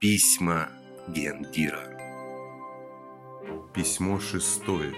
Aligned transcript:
Письма 0.00 0.68
Гендира. 1.08 1.98
Письмо 3.74 4.20
шестое. 4.20 4.94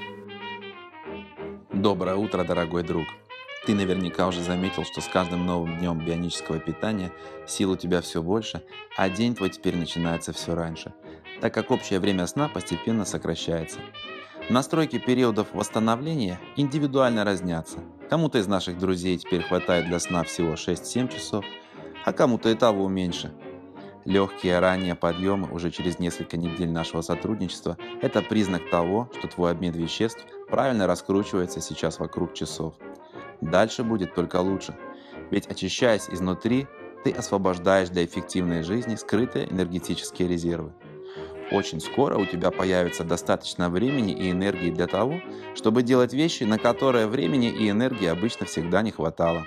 Доброе 1.73 2.17
утро, 2.17 2.45
дорогой 2.45 2.83
друг. 2.83 3.07
Ты 3.65 3.75
наверняка 3.75 4.29
уже 4.29 4.43
заметил, 4.43 4.85
что 4.85 5.01
с 5.01 5.09
каждым 5.09 5.47
новым 5.47 5.79
днем 5.79 6.05
бионического 6.05 6.59
питания 6.59 7.13
сил 7.47 7.71
у 7.71 7.77
тебя 7.79 8.03
все 8.03 8.23
больше, 8.23 8.63
а 8.95 9.09
день 9.09 9.35
твой 9.35 9.49
теперь 9.49 9.75
начинается 9.75 10.35
все 10.35 10.55
раньше, 10.55 10.93
так 11.41 11.55
как 11.55 11.71
общее 11.71 11.99
время 11.99 12.27
сна 12.27 12.51
постепенно 12.51 13.07
сокращается. 13.07 13.79
Настройки 14.51 14.99
периодов 14.99 15.55
восстановления 15.55 16.39
индивидуально 16.57 17.25
разнятся. 17.25 17.79
Кому-то 18.11 18.37
из 18.37 18.47
наших 18.47 18.77
друзей 18.77 19.17
теперь 19.17 19.45
хватает 19.45 19.87
для 19.87 19.99
сна 19.99 20.25
всего 20.25 20.57
6-7 20.57 21.11
часов, 21.11 21.47
а 22.05 22.13
кому-то 22.13 22.51
и 22.51 22.55
того 22.55 22.87
меньше– 22.87 23.33
Легкие 24.11 24.59
ранние 24.59 24.97
подъемы 24.97 25.49
уже 25.53 25.71
через 25.71 26.01
несколько 26.01 26.37
недель 26.37 26.69
нашего 26.69 27.01
сотрудничества– 27.01 27.77
это 28.03 28.23
признак 28.23 28.69
того, 28.69 29.09
что 29.17 29.29
твой 29.29 29.53
обмен 29.53 29.73
веществ 29.73 30.27
правильно 30.49 30.89
раскручивается 30.89 31.61
сейчас 31.61 32.01
вокруг 32.01 32.35
часов. 32.35 32.75
Дальше 33.41 33.85
будет 33.85 34.17
только 34.17 34.41
лучше. 34.41 34.77
Ведь 35.31 35.47
очищаясь 35.47 36.09
изнутри, 36.11 36.67
ты 37.05 37.13
освобождаешь 37.13 37.91
для 37.91 38.05
эффективной 38.05 38.65
жизни 38.65 38.97
скрытые 38.97 39.49
энергетические 39.49 40.27
резервы. 40.27 40.73
Очень 41.53 41.79
скоро 41.79 42.19
у 42.19 42.27
тебя 42.27 42.51
появится 42.51 43.05
достаточно 43.05 43.71
времени 43.71 44.13
и 44.13 44.33
энергии 44.33 44.73
для 44.73 44.89
того, 44.89 45.21
чтобы 45.55 45.85
делать 45.85 46.13
вещи, 46.13 46.43
на 46.43 46.59
которые 46.59 47.07
времени 47.07 47.49
и 47.49 47.71
энергии 47.71 48.09
обычно 48.09 48.45
всегда 48.47 48.83
не 48.83 48.91
хватало. 48.91 49.47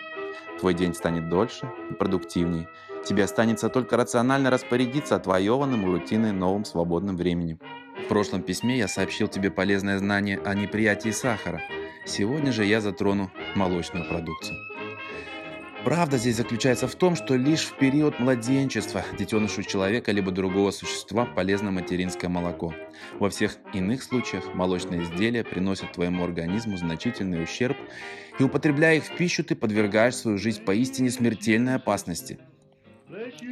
Твой 0.62 0.74
день 0.74 0.94
станет 0.94 1.28
дольше 1.28 1.70
и 1.90 1.94
продуктивнее, 1.94 2.70
Тебе 3.06 3.26
останется 3.26 3.68
только 3.68 3.98
рационально 3.98 4.50
распорядиться 4.50 5.16
отвоеванным 5.16 5.84
у 5.84 5.92
рутины 5.92 6.32
новым 6.32 6.64
свободным 6.64 7.18
временем. 7.18 7.60
В 8.06 8.08
прошлом 8.08 8.42
письме 8.42 8.78
я 8.78 8.88
сообщил 8.88 9.28
тебе 9.28 9.52
полезное 9.52 9.98
знание 9.98 10.40
о 10.40 10.54
неприятии 10.54 11.10
сахара. 11.10 11.62
Сегодня 12.06 12.54
же 12.54 12.64
я 12.64 12.80
затрону 12.80 13.30
молочную 13.56 14.08
продукцию. 14.08 14.58
Правда 15.84 16.18
здесь 16.18 16.38
заключается 16.38 16.88
в 16.88 16.96
том, 16.96 17.18
что 17.18 17.36
лишь 17.36 17.66
в 17.66 17.78
период 17.78 18.18
младенчества 18.18 19.04
детенышу 19.20 19.64
человека 19.64 20.14
либо 20.14 20.32
другого 20.32 20.72
существа 20.72 21.26
полезно 21.26 21.72
материнское 21.72 22.30
молоко. 22.30 22.74
Во 23.20 23.30
всех 23.30 23.58
иных 23.74 24.02
случаях 24.02 24.54
молочные 24.54 25.04
изделия 25.04 25.44
приносят 25.44 25.92
твоему 25.92 26.24
организму 26.24 26.78
значительный 26.78 27.44
ущерб, 27.44 27.76
и 28.40 28.44
употребляя 28.44 28.96
их 28.96 29.04
в 29.04 29.18
пищу, 29.18 29.44
ты 29.44 29.56
подвергаешь 29.56 30.16
свою 30.16 30.38
жизнь 30.38 30.64
поистине 30.64 31.12
смертельной 31.12 31.76
опасности– 31.76 32.40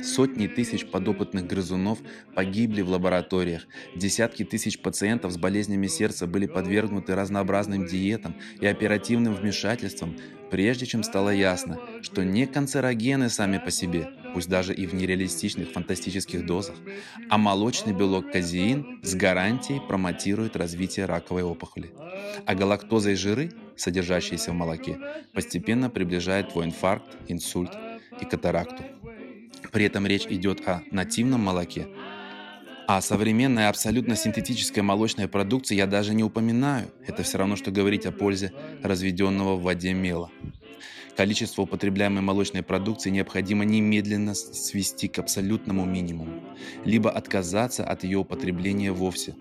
Сотни 0.04 0.48
тысяч 0.48 0.86
подопытных 0.86 1.46
грызунов 1.46 2.00
погибли 2.34 2.82
в 2.82 2.90
лабораториях. 2.90 3.68
Десятки 3.96 4.44
тысяч 4.44 4.80
пациентов 4.80 5.32
с 5.32 5.38
болезнями 5.38 5.88
сердца 5.88 6.26
были 6.28 6.48
подвергнуты 6.48 7.16
разнообразным 7.16 7.86
диетам 7.86 8.36
и 8.60 8.66
оперативным 8.66 9.36
вмешательствам, 9.36 10.18
прежде 10.50 10.86
чем 10.86 11.04
стало 11.04 11.30
ясно, 11.30 11.80
что 12.02 12.24
не 12.24 12.48
канцерогены 12.48 13.30
сами 13.30 13.58
по 13.60 13.70
себе, 13.70 14.10
пусть 14.34 14.50
даже 14.50 14.74
и 14.74 14.86
в 14.88 14.94
нереалистичных 14.94 15.72
фантастических 15.72 16.46
дозах, 16.46 16.76
а 17.30 17.38
молочный 17.38 17.94
белок 17.94 18.32
казеин 18.32 19.00
с 19.04 19.16
гарантией 19.16 19.80
промотирует 19.88 20.56
развитие 20.56 21.06
раковой 21.06 21.44
опухоли. 21.44 21.94
А 22.46 22.56
галактоза 22.56 23.12
и 23.12 23.16
жиры, 23.16 23.52
содержащиеся 23.76 24.52
в 24.52 24.56
молоке, 24.56 24.98
постепенно 25.34 25.90
приближают 25.90 26.52
твой 26.52 26.66
инфаркт, 26.66 27.18
инсульт 27.28 27.72
и 28.20 28.26
катаракту. 28.26 28.84
При 29.72 29.86
этом 29.86 30.06
речь 30.06 30.26
идет 30.28 30.68
о 30.68 30.84
нативном 30.92 31.42
молоке. 31.42 31.88
А 32.88 33.00
современной 33.00 33.70
абсолютно 33.70 34.16
синтетической 34.16 34.84
молочной 34.84 35.28
продукции 35.28 35.76
я 35.76 35.88
даже 35.88 36.14
не 36.14 36.24
упоминаю. 36.24 36.92
Это 37.08 37.24
все 37.24 37.38
равно, 37.38 37.56
что 37.56 37.72
говорить 37.72 38.06
о 38.06 38.12
пользе 38.12 38.52
разведенного 38.84 39.56
в 39.56 39.64
воде 39.64 39.94
мела. 39.94 40.30
Количество 41.16 41.64
употребляемой 41.64 42.22
молочной 42.22 42.64
продукции 42.64 43.10
необходимо 43.10 43.64
немедленно 43.64 44.34
свести 44.34 45.08
к 45.08 45.20
абсолютному 45.20 45.86
минимуму, 45.86 46.42
либо 46.86 47.12
отказаться 47.12 47.86
от 47.86 48.04
ее 48.04 48.18
употребления 48.18 48.92
вовсе. 48.92 49.36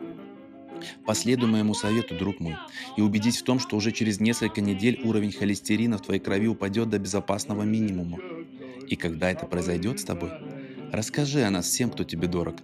Последуй 1.05 1.49
моему 1.49 1.75
совету, 1.75 2.17
друг 2.17 2.41
мой, 2.41 2.57
и 2.97 3.03
убедись 3.03 3.41
в 3.41 3.45
том, 3.45 3.59
что 3.59 3.77
уже 3.77 3.93
через 3.93 4.21
несколько 4.21 4.61
недель 4.61 5.01
уровень 5.05 5.33
холестерина 5.33 5.99
в 5.99 6.03
твоей 6.03 6.21
крови 6.21 6.49
упадет 6.49 6.89
до 6.89 6.99
безопасного 6.99 7.63
минимума. 7.63 8.19
И 8.91 8.97
когда 8.97 9.31
это 9.31 9.47
произойдет 9.47 10.01
с 10.01 10.05
тобой, 10.05 10.33
расскажи 10.93 11.45
о 11.45 11.51
нас 11.51 11.67
всем, 11.67 11.91
кто 11.91 12.03
тебе 12.03 12.27
дорог, 12.27 12.57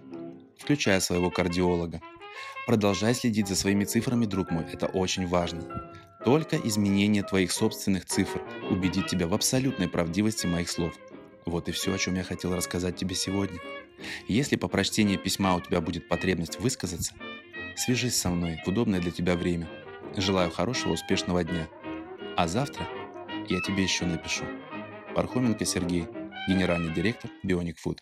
включая 0.59 0.99
своего 0.99 1.31
кардиолога. 1.31 2.01
Продолжай 2.67 3.15
следить 3.15 3.47
за 3.47 3.55
своими 3.55 3.85
цифрами, 3.85 4.25
друг 4.25 4.51
мой, 4.51 4.65
это 4.65 4.87
очень 4.87 5.25
важно. 5.25 5.89
Только 6.25 6.57
изменение 6.57 7.23
твоих 7.23 7.53
собственных 7.53 8.05
цифр 8.05 8.41
убедит 8.69 9.07
тебя 9.07 9.25
в 9.25 9.33
абсолютной 9.33 9.87
правдивости 9.87 10.45
моих 10.47 10.69
слов. 10.69 10.93
Вот 11.45 11.69
и 11.69 11.71
все, 11.71 11.93
о 11.93 11.97
чем 11.97 12.15
я 12.15 12.23
хотел 12.23 12.53
рассказать 12.53 12.97
тебе 12.97 13.15
сегодня. 13.15 13.59
Если 14.27 14.57
по 14.57 14.67
прочтении 14.67 15.15
письма 15.15 15.55
у 15.55 15.61
тебя 15.61 15.79
будет 15.79 16.09
потребность 16.09 16.59
высказаться, 16.59 17.13
свяжись 17.77 18.17
со 18.17 18.29
мной 18.29 18.59
в 18.65 18.67
удобное 18.67 18.99
для 18.99 19.11
тебя 19.11 19.37
время. 19.37 19.69
Желаю 20.17 20.51
хорошего, 20.51 20.91
успешного 20.91 21.45
дня. 21.45 21.69
А 22.35 22.49
завтра 22.49 22.85
я 23.47 23.61
тебе 23.61 23.83
еще 23.83 24.05
напишу. 24.05 24.43
Пархоменко 25.17 25.65
Сергей, 25.65 26.05
генеральный 26.47 26.93
директор 26.93 27.31
Bionic 27.43 27.77
Food. 27.83 27.95